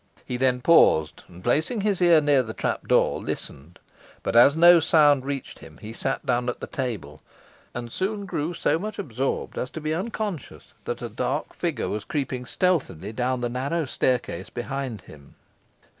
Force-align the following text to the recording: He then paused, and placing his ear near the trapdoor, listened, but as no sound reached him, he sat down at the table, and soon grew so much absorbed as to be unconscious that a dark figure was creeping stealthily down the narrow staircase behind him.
He 0.25 0.35
then 0.35 0.61
paused, 0.61 1.21
and 1.27 1.43
placing 1.43 1.81
his 1.81 2.01
ear 2.01 2.21
near 2.21 2.41
the 2.41 2.55
trapdoor, 2.55 3.21
listened, 3.21 3.77
but 4.23 4.35
as 4.35 4.55
no 4.55 4.79
sound 4.79 5.25
reached 5.25 5.59
him, 5.59 5.77
he 5.77 5.93
sat 5.93 6.25
down 6.25 6.49
at 6.49 6.59
the 6.59 6.65
table, 6.65 7.21
and 7.75 7.91
soon 7.91 8.25
grew 8.25 8.55
so 8.55 8.79
much 8.79 8.97
absorbed 8.97 9.59
as 9.59 9.69
to 9.69 9.79
be 9.79 9.93
unconscious 9.93 10.73
that 10.85 11.03
a 11.03 11.09
dark 11.09 11.53
figure 11.53 11.87
was 11.87 12.03
creeping 12.03 12.47
stealthily 12.47 13.13
down 13.13 13.41
the 13.41 13.47
narrow 13.49 13.85
staircase 13.85 14.49
behind 14.49 15.01
him. 15.01 15.35